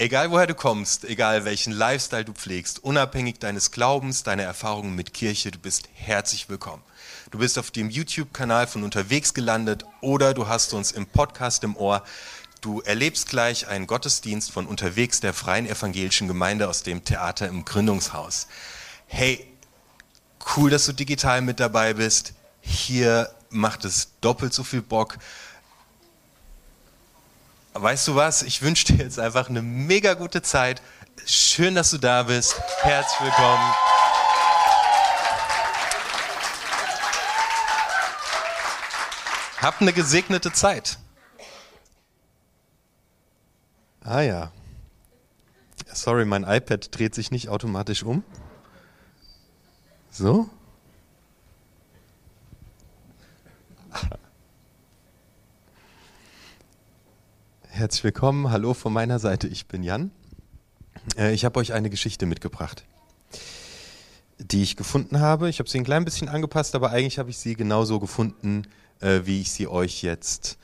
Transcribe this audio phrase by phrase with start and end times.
[0.00, 5.12] Egal woher du kommst, egal welchen Lifestyle du pflegst, unabhängig deines Glaubens, deiner Erfahrungen mit
[5.12, 6.84] Kirche, du bist herzlich willkommen.
[7.32, 11.76] Du bist auf dem YouTube-Kanal von unterwegs gelandet oder du hast uns im Podcast im
[11.76, 12.04] Ohr.
[12.60, 17.64] Du erlebst gleich einen Gottesdienst von unterwegs der Freien Evangelischen Gemeinde aus dem Theater im
[17.64, 18.46] Gründungshaus.
[19.08, 19.44] Hey,
[20.56, 22.34] cool, dass du digital mit dabei bist.
[22.60, 25.18] Hier macht es doppelt so viel Bock
[27.80, 28.42] weißt du was?
[28.42, 30.82] Ich wünsche dir jetzt einfach eine mega gute Zeit.
[31.26, 32.60] Schön, dass du da bist.
[32.82, 33.74] Herzlich willkommen.
[39.60, 40.98] Hab eine gesegnete Zeit.
[44.02, 44.52] Ah ja.
[45.92, 48.22] Sorry, mein iPad dreht sich nicht automatisch um.
[50.10, 50.48] So?
[57.78, 60.10] Herzlich willkommen, hallo von meiner Seite, ich bin Jan.
[61.16, 62.84] Äh, ich habe euch eine Geschichte mitgebracht,
[64.38, 65.48] die ich gefunden habe.
[65.48, 68.62] Ich habe sie ein klein bisschen angepasst, aber eigentlich habe ich sie genauso gefunden,
[68.98, 70.58] äh, wie ich sie euch jetzt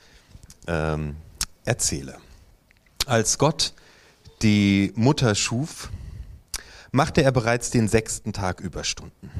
[0.67, 1.15] ähm,
[1.63, 2.17] erzähle.
[3.05, 3.73] Als Gott
[4.41, 5.91] die Mutter schuf,
[6.91, 9.31] machte er bereits den sechsten Tag Überstunden.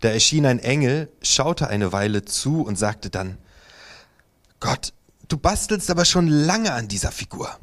[0.00, 3.38] Da erschien ein Engel, schaute eine Weile zu und sagte dann,
[4.60, 4.92] Gott,
[5.32, 7.58] du bastelst aber schon lange an dieser Figur.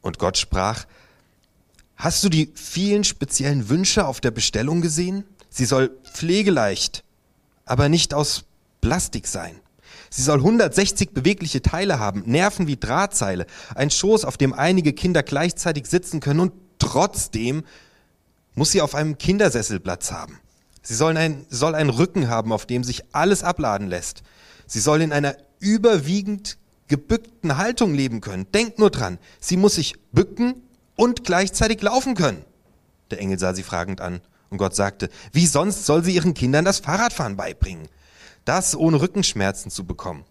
[0.00, 0.86] Und Gott sprach,
[1.96, 5.24] hast du die vielen speziellen Wünsche auf der Bestellung gesehen?
[5.50, 7.02] Sie soll pflegeleicht,
[7.64, 8.44] aber nicht aus
[8.80, 9.60] Plastik sein.
[10.08, 15.22] Sie soll 160 bewegliche Teile haben, Nerven wie Drahtseile, ein Schoß, auf dem einige Kinder
[15.22, 17.64] gleichzeitig sitzen können und trotzdem
[18.54, 20.38] muss sie auf einem Kindersessel Platz haben.
[20.82, 24.22] Sie soll, ein, soll einen Rücken haben, auf dem sich alles abladen lässt.
[24.66, 26.58] Sie soll in einer überwiegend
[26.88, 28.50] gebückten Haltung leben können.
[28.52, 30.62] Denkt nur dran, sie muss sich bücken
[30.96, 32.44] und gleichzeitig laufen können.
[33.10, 36.64] Der Engel sah sie fragend an und Gott sagte, wie sonst soll sie ihren Kindern
[36.64, 37.88] das Fahrradfahren beibringen?
[38.44, 40.24] Das ohne Rückenschmerzen zu bekommen.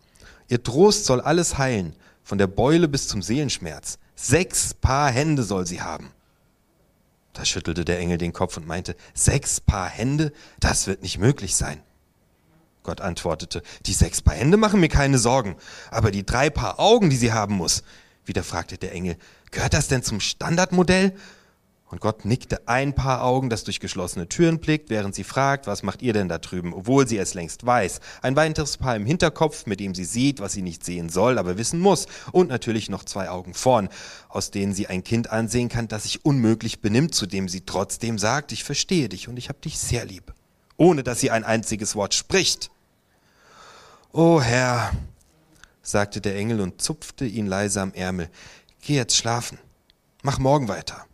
[0.50, 3.97] Ihr Trost soll alles heilen, von der Beule bis zum Seelenschmerz.
[4.16, 6.12] Sechs Paar Hände soll sie haben.
[7.34, 10.34] Da schüttelte der Engel den Kopf und meinte, sechs Paar Hände?
[10.59, 11.81] Das wird nicht möglich sein.
[12.89, 15.57] Gott antwortete, die sechs Paar Hände machen mir keine Sorgen,
[15.91, 17.83] aber die drei Paar Augen, die sie haben muss.
[18.25, 19.16] Wieder fragte der Engel,
[19.51, 21.13] gehört das denn zum Standardmodell?
[21.91, 25.83] Und Gott nickte ein Paar Augen, das durch geschlossene Türen blickt, während sie fragt, was
[25.83, 28.00] macht ihr denn da drüben, obwohl sie es längst weiß.
[28.23, 31.59] Ein weiteres Paar im Hinterkopf, mit dem sie sieht, was sie nicht sehen soll, aber
[31.59, 32.07] wissen muss.
[32.31, 33.89] Und natürlich noch zwei Augen vorn,
[34.29, 38.17] aus denen sie ein Kind ansehen kann, das sich unmöglich benimmt, zu dem sie trotzdem
[38.17, 40.33] sagt, ich verstehe dich und ich hab dich sehr lieb
[40.79, 42.71] ohne dass sie ein einziges Wort spricht.
[44.22, 44.91] O Herr,
[45.81, 48.30] sagte der Engel und zupfte ihn leise am Ärmel,
[48.81, 49.57] geh jetzt schlafen,
[50.24, 51.06] mach morgen weiter.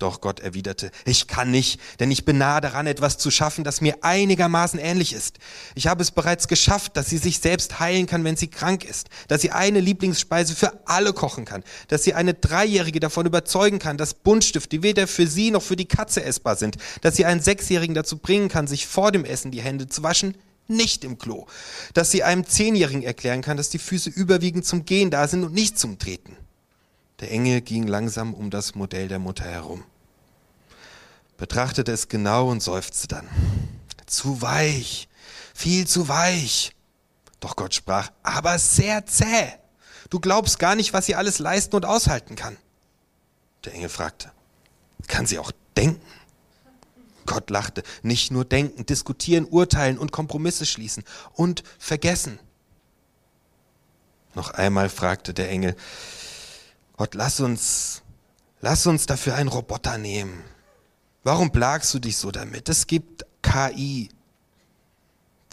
[0.00, 3.80] Doch Gott erwiderte, ich kann nicht, denn ich bin nahe daran, etwas zu schaffen, das
[3.80, 5.38] mir einigermaßen ähnlich ist.
[5.76, 9.08] Ich habe es bereits geschafft, dass sie sich selbst heilen kann, wenn sie krank ist,
[9.28, 13.98] dass sie eine Lieblingsspeise für alle kochen kann, dass sie eine Dreijährige davon überzeugen kann,
[13.98, 17.94] dass Buntstifte weder für sie noch für die Katze essbar sind, dass sie einen Sechsjährigen
[17.94, 20.34] dazu bringen kann, sich vor dem Essen die Hände zu waschen,
[20.68, 21.46] nicht im Klo,
[21.94, 25.54] dass sie einem Zehnjährigen erklären kann, dass die Füße überwiegend zum Gehen da sind und
[25.54, 26.36] nicht zum Treten.
[27.20, 29.84] Der Engel ging langsam um das Modell der Mutter herum
[31.42, 33.28] betrachtete es genau und seufzte dann.
[34.06, 35.08] Zu weich,
[35.52, 36.70] viel zu weich.
[37.40, 39.48] Doch Gott sprach, aber sehr zäh.
[40.08, 42.56] Du glaubst gar nicht, was sie alles leisten und aushalten kann.
[43.64, 44.30] Der Engel fragte,
[45.08, 46.00] kann sie auch denken?
[47.26, 52.38] Gott lachte, nicht nur denken, diskutieren, urteilen und Kompromisse schließen und vergessen.
[54.34, 55.76] Noch einmal fragte der Engel,
[56.96, 58.02] Gott, lass uns,
[58.60, 60.42] lass uns dafür einen Roboter nehmen.
[61.24, 62.68] Warum plagst du dich so damit?
[62.68, 64.08] Es gibt KI.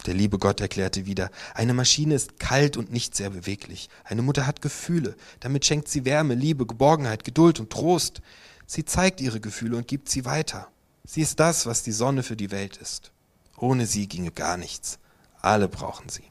[0.06, 3.90] Der liebe Gott erklärte wieder, eine Maschine ist kalt und nicht sehr beweglich.
[4.04, 5.14] Eine Mutter hat Gefühle.
[5.40, 8.22] Damit schenkt sie Wärme, Liebe, Geborgenheit, Geduld und Trost.
[8.66, 10.68] Sie zeigt ihre Gefühle und gibt sie weiter.
[11.04, 13.12] Sie ist das, was die Sonne für die Welt ist.
[13.56, 14.98] Ohne sie ginge gar nichts.
[15.40, 16.24] Alle brauchen sie.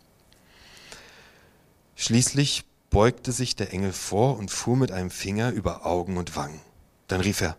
[1.96, 6.62] Schließlich beugte sich der Engel vor und fuhr mit einem Finger über Augen und Wangen.
[7.08, 7.58] Dann rief er,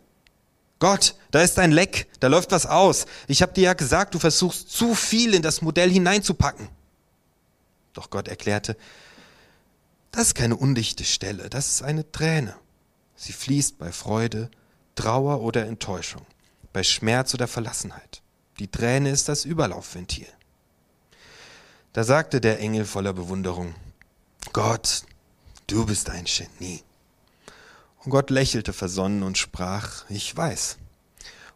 [0.78, 3.04] Gott, da ist ein Leck, da läuft was aus.
[3.28, 6.68] Ich habe dir ja gesagt, du versuchst zu viel in das Modell hineinzupacken.
[7.92, 8.76] Doch Gott erklärte,
[10.10, 12.56] das ist keine undichte Stelle, das ist eine Träne.
[13.14, 14.50] Sie fließt bei Freude,
[14.94, 16.24] Trauer oder Enttäuschung,
[16.72, 18.22] bei Schmerz oder Verlassenheit.
[18.58, 20.28] Die Träne ist das Überlaufventil.
[21.92, 23.74] Da sagte der Engel voller Bewunderung,
[24.52, 25.02] Gott,
[25.66, 26.82] du bist ein Genie.
[27.98, 30.78] Und Gott lächelte versonnen und sprach, ich weiß.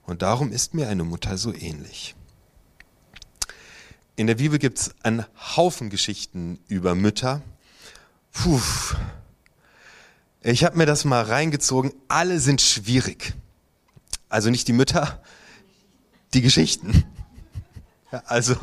[0.07, 2.15] Und darum ist mir eine Mutter so ähnlich.
[4.17, 5.25] In der Bibel gibt es einen
[5.57, 7.43] Haufen Geschichten über Mütter.
[8.33, 8.61] Puh.
[10.43, 11.93] Ich habe mir das mal reingezogen.
[12.09, 13.35] Alle sind schwierig.
[14.35, 15.23] Also nicht die Mütter,
[16.35, 17.05] die Geschichten.
[18.27, 18.57] Also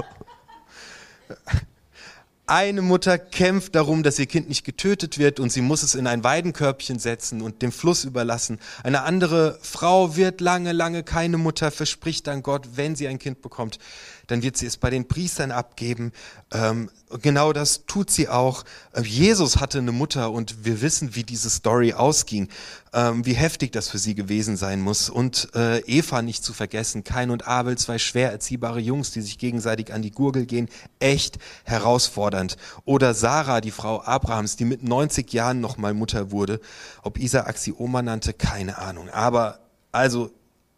[2.45, 6.07] eine Mutter kämpft darum, dass ihr Kind nicht getötet wird und sie muss es in
[6.07, 8.59] ein Weidenkörbchen setzen und dem Fluss überlassen.
[8.83, 13.41] Eine andere Frau wird lange, lange keine Mutter, verspricht dann Gott, wenn sie ein Kind
[13.41, 13.79] bekommt,
[14.27, 16.11] dann wird sie es bei den Priestern abgeben.
[16.51, 16.89] Ähm,
[17.21, 18.65] genau das tut sie auch.
[18.91, 22.49] Äh, Jesus hatte eine Mutter und wir wissen, wie diese Story ausging,
[22.93, 25.09] ähm, wie heftig das für sie gewesen sein muss.
[25.09, 29.37] Und äh, Eva nicht zu vergessen, Kain und Abel, zwei schwer erziehbare Jungs, die sich
[29.37, 32.57] gegenseitig an die Gurgel gehen, echt herausfordernd.
[32.83, 36.59] Oder Sarah, die Frau Abrahams, die mit 90 Jahren nochmal Mutter wurde.
[37.01, 39.09] Ob Isaak sie Oma nannte, keine Ahnung.
[39.09, 39.59] Aber
[39.91, 40.31] also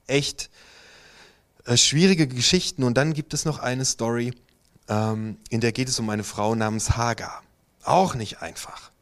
[0.06, 0.50] echt
[1.66, 2.84] äh, schwierige Geschichten.
[2.84, 4.34] Und dann gibt es noch eine Story,
[4.88, 7.42] ähm, in der geht es um eine Frau namens Hagar.
[7.84, 8.93] Auch nicht einfach.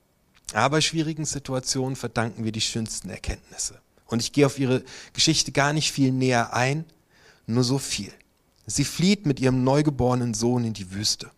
[0.54, 3.80] Aber schwierigen Situationen verdanken wir die schönsten Erkenntnisse.
[4.08, 4.84] Und ich gehe auf ihre
[5.14, 6.86] Geschichte gar nicht viel näher ein,
[7.46, 8.12] nur so viel.
[8.66, 11.32] Sie flieht mit ihrem neugeborenen Sohn in die Wüste,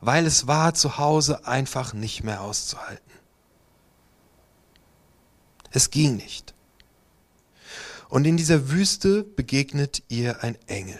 [0.00, 3.12] weil es war zu Hause einfach nicht mehr auszuhalten.
[5.70, 6.54] Es ging nicht.
[8.08, 10.98] Und in dieser Wüste begegnet ihr ein Engel.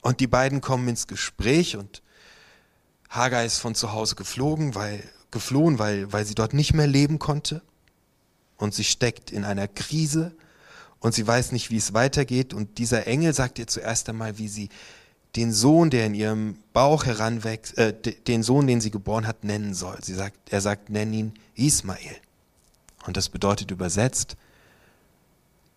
[0.00, 2.02] Und die beiden kommen ins Gespräch und
[3.08, 7.18] Hagar ist von zu Hause geflogen, weil, geflohen, weil, weil sie dort nicht mehr leben
[7.18, 7.62] konnte.
[8.56, 10.36] Und sie steckt in einer Krise
[11.00, 12.54] und sie weiß nicht, wie es weitergeht.
[12.54, 14.68] Und dieser Engel sagt ihr zuerst einmal, wie sie
[15.34, 17.92] den Sohn, der in ihrem Bauch heranwächst, äh,
[18.28, 19.98] den Sohn, den sie geboren hat, nennen soll.
[20.02, 22.16] Sie sagt, er sagt, nenn ihn Ismael.
[23.06, 24.36] Und das bedeutet übersetzt,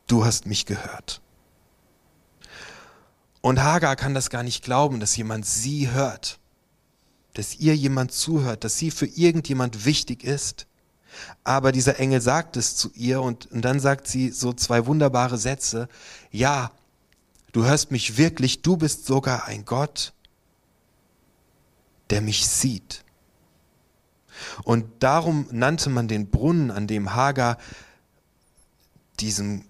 [0.08, 1.22] du hast mich gehört.
[3.42, 6.40] Und Hagar kann das gar nicht glauben, dass jemand sie hört,
[7.36, 10.68] dass ihr jemand zuhört, dass sie für irgendjemand wichtig ist.
[11.44, 15.38] Aber dieser Engel sagt es zu ihr und, und dann sagt sie so zwei wunderbare
[15.38, 15.88] Sätze.
[16.32, 16.72] Ja,
[17.52, 20.14] du hörst mich wirklich, du bist sogar ein Gott,
[22.10, 23.04] der mich sieht.
[24.64, 27.58] Und darum nannte man den Brunnen, an dem Hagar
[29.20, 29.66] diesem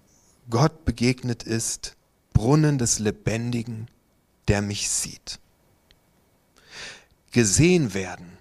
[0.50, 1.96] Gott begegnet ist,
[2.32, 3.88] Brunnen des Lebendigen,
[4.48, 5.40] der mich sieht.
[7.32, 8.38] Gesehen werden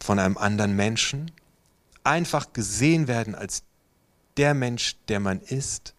[0.00, 1.30] von einem anderen Menschen,
[2.02, 3.62] einfach gesehen werden als
[4.36, 5.94] der Mensch, der man ist,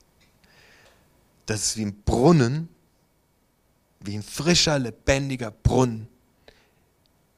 [1.45, 2.69] das ist wie ein Brunnen,
[3.99, 6.07] wie ein frischer, lebendiger Brunnen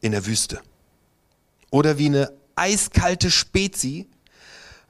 [0.02, 0.62] in der Wüste.
[1.70, 4.08] Oder wie eine eiskalte Spezie,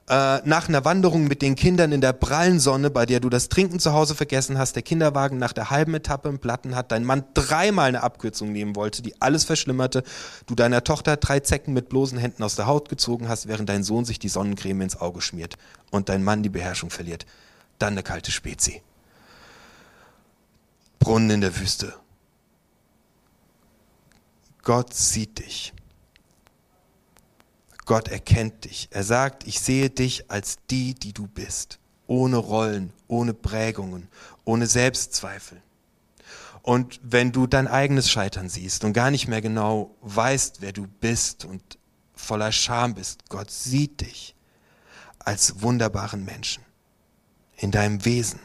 [0.09, 3.50] äh, nach einer Wanderung mit den Kindern in der prallen Sonne, bei der du das
[3.50, 7.04] Trinken zu Hause vergessen hast, der Kinderwagen nach der halben Etappe im Platten hat, dein
[7.04, 10.04] Mann dreimal eine Abkürzung nehmen wollte, die alles verschlimmerte,
[10.45, 13.83] du deiner Tochter drei Zecken mit bloßen Händen aus der Haut gezogen hast, während dein
[13.83, 15.57] Sohn sich die Sonnencreme ins Auge schmiert
[15.92, 17.25] und dein Mann die Beherrschung verliert.
[17.77, 18.81] Dann eine kalte Spezie.
[21.00, 21.94] Brunnen in der Wüste.
[24.63, 25.74] Gott sieht dich.
[27.88, 28.89] Gott erkennt dich.
[28.92, 31.79] Er sagt, ich sehe dich als die, die du bist.
[32.06, 34.10] Ohne Rollen, ohne Prägungen,
[34.44, 35.62] ohne Selbstzweifel.
[36.62, 40.86] Und wenn du dein eigenes Scheitern siehst und gar nicht mehr genau weißt, wer du
[40.86, 41.62] bist und
[42.13, 44.36] voller Scham bist, Gott sieht dich
[45.20, 46.63] als wunderbaren Menschen
[47.56, 48.39] in deinem Wesen.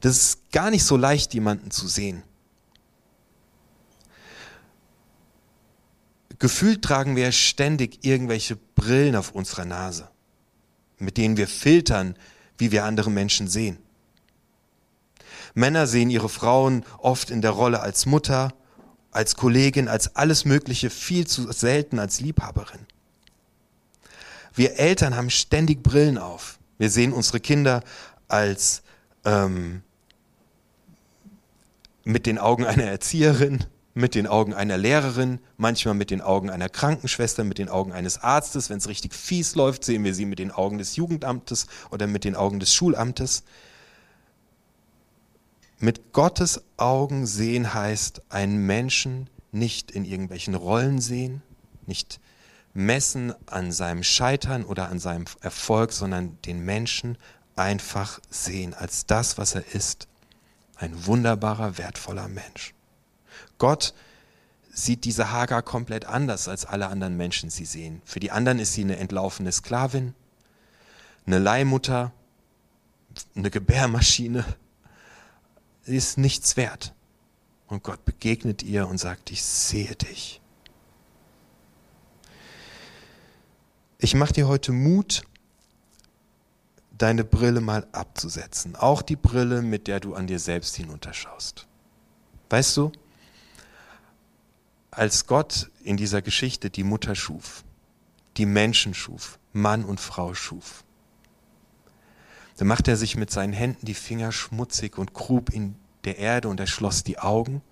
[0.00, 2.22] Das ist gar nicht so leicht, jemanden zu sehen.
[6.38, 10.08] Gefühlt tragen wir ständig irgendwelche Brillen auf unserer Nase,
[10.98, 12.14] mit denen wir filtern,
[12.58, 13.78] wie wir andere Menschen sehen.
[15.54, 18.54] Männer sehen ihre Frauen oft in der Rolle als Mutter,
[19.10, 22.86] als Kollegin, als alles Mögliche, viel zu selten als Liebhaberin.
[24.54, 26.58] Wir Eltern haben ständig Brillen auf.
[26.78, 27.82] Wir sehen unsere Kinder
[28.28, 28.82] als
[29.24, 29.82] ähm,
[32.04, 33.64] mit den Augen einer Erzieherin,
[33.98, 38.22] mit den Augen einer Lehrerin, manchmal mit den Augen einer Krankenschwester, mit den Augen eines
[38.22, 38.70] Arztes.
[38.70, 42.22] Wenn es richtig fies läuft, sehen wir sie mit den Augen des Jugendamtes oder mit
[42.22, 43.42] den Augen des Schulamtes.
[45.80, 51.42] Mit Gottes Augen sehen heißt, einen Menschen nicht in irgendwelchen Rollen sehen,
[51.86, 52.20] nicht
[52.74, 57.18] messen an seinem Scheitern oder an seinem Erfolg, sondern den Menschen
[57.56, 60.06] einfach sehen als das, was er ist.
[60.76, 62.74] Ein wunderbarer, wertvoller Mensch.
[63.58, 63.94] Gott
[64.70, 68.00] sieht diese Hagar komplett anders, als alle anderen Menschen sie sehen.
[68.04, 70.14] Für die anderen ist sie eine entlaufene Sklavin,
[71.26, 72.12] eine Leihmutter,
[73.34, 74.44] eine Gebärmaschine.
[75.82, 76.94] Sie ist nichts wert.
[77.66, 80.40] Und Gott begegnet ihr und sagt, ich sehe dich.
[83.98, 85.22] Ich mache dir heute Mut,
[86.96, 88.76] deine Brille mal abzusetzen.
[88.76, 91.66] Auch die Brille, mit der du an dir selbst hinunterschaust.
[92.48, 92.92] Weißt du,
[94.90, 97.64] als Gott in dieser Geschichte die Mutter schuf,
[98.36, 100.84] die Menschen schuf, Mann und Frau schuf,
[102.56, 106.48] dann machte er sich mit seinen Händen die Finger schmutzig und grub in der Erde
[106.48, 107.62] und er schloss die Augen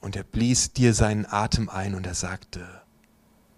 [0.00, 2.66] und er blies dir seinen Atem ein und er sagte,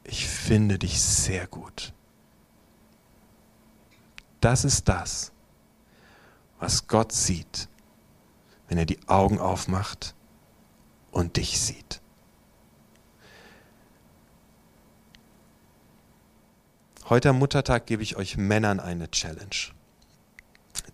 [0.04, 1.92] ich finde dich sehr gut.
[4.40, 5.32] Das ist das,
[6.58, 7.68] was Gott sieht,
[8.68, 10.14] wenn er die Augen aufmacht
[11.10, 12.00] und dich sieht.
[17.08, 19.72] Heute am Muttertag gebe ich euch Männern eine Challenge.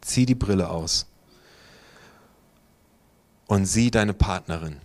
[0.01, 1.07] Zieh die Brille aus
[3.47, 4.81] und sieh deine Partnerin.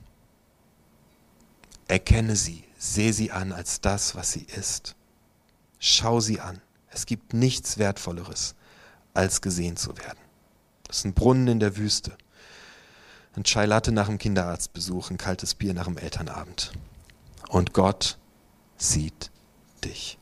[1.88, 4.96] Erkenne sie, sehe sie an als das, was sie ist.
[5.80, 6.62] Schau sie an.
[6.90, 8.56] Es gibt nichts Wertvolleres,
[9.14, 10.20] als gesehen zu werden.
[10.84, 12.18] Das ist ein Brunnen in der Wüste.
[13.36, 16.74] Ein Chai Latte nach dem Kinderarztbesuch, ein kaltes Bier nach dem Elternabend.
[17.48, 18.18] Und Gott
[18.78, 19.32] sieht
[19.86, 20.18] dich.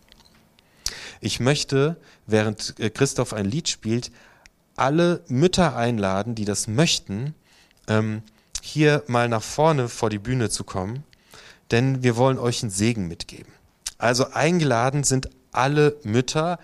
[1.19, 1.97] Ich möchte,
[2.27, 4.11] während äh, Christoph ein Lied spielt,
[4.75, 7.33] alle Mütter einladen, die das möchten,
[7.87, 8.21] ähm,
[8.61, 11.03] hier mal nach vorne vor die Bühne zu kommen,
[11.71, 13.51] denn wir wollen euch einen Segen mitgeben.
[13.97, 16.59] Also eingeladen sind alle Mütter,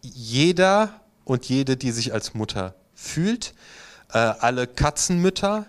[0.00, 3.54] jeder und jede, die sich als Mutter fühlt,
[4.12, 5.66] äh, alle Katzenmütter,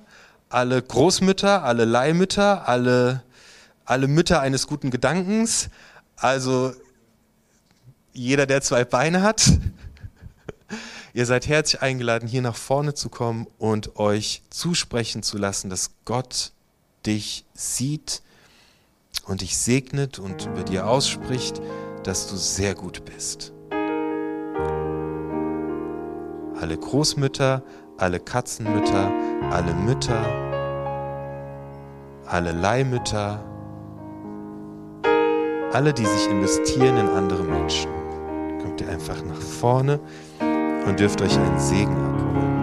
[0.51, 3.23] alle Großmütter, alle Leihmütter, alle,
[3.85, 5.69] alle Mütter eines guten Gedankens,
[6.17, 6.73] also
[8.13, 9.49] jeder, der zwei Beine hat.
[11.13, 15.91] Ihr seid herzlich eingeladen, hier nach vorne zu kommen und euch zusprechen zu lassen, dass
[16.05, 16.51] Gott
[17.05, 18.21] dich sieht
[19.25, 21.61] und dich segnet und über dir ausspricht,
[22.03, 23.51] dass du sehr gut bist.
[26.59, 27.63] Alle Großmütter,
[27.97, 29.11] alle Katzenmütter,
[29.51, 30.40] alle Mütter,
[32.31, 33.43] alle Leihmütter,
[35.73, 37.91] alle, die sich investieren in andere Menschen.
[38.61, 39.99] Kommt ihr einfach nach vorne
[40.39, 42.61] und dürft euch einen Segen abholen.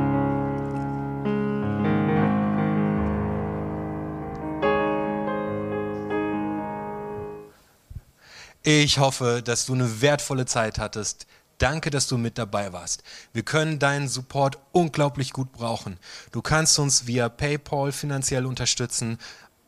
[8.62, 11.26] Ich hoffe, dass du eine wertvolle Zeit hattest.
[11.58, 13.02] Danke, dass du mit dabei warst.
[13.32, 15.98] Wir können deinen Support unglaublich gut brauchen.
[16.30, 19.18] Du kannst uns via PayPal finanziell unterstützen.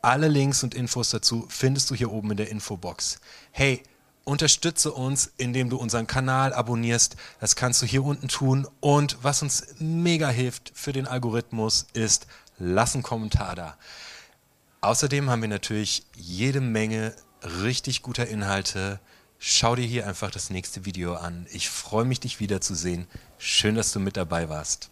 [0.02, 3.20] Alle Links und Infos dazu findest du hier oben in der Infobox.
[3.50, 3.82] Hey,
[4.24, 7.16] unterstütze uns, indem du unseren Kanal abonnierst.
[7.38, 8.66] Das kannst du hier unten tun.
[8.80, 12.26] Und was uns mega hilft für den Algorithmus ist,
[12.58, 13.76] lass einen Kommentar da.
[14.80, 17.14] Außerdem haben wir natürlich jede Menge
[17.62, 19.00] richtig guter Inhalte.
[19.38, 21.46] Schau dir hier einfach das nächste Video an.
[21.50, 23.06] Ich freue mich, dich wiederzusehen.
[23.36, 24.89] Schön, dass du mit dabei warst.